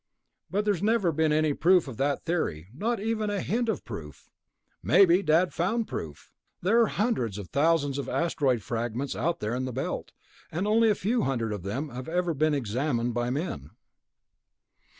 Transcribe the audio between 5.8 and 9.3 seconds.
proof. There are hundreds of thousands of asteroid fragments